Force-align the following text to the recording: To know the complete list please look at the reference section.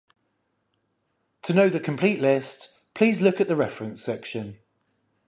To 1.43 1.53
know 1.53 1.69
the 1.69 1.79
complete 1.79 2.19
list 2.19 2.69
please 2.95 3.21
look 3.21 3.39
at 3.39 3.47
the 3.47 3.55
reference 3.55 4.01
section. 4.03 4.57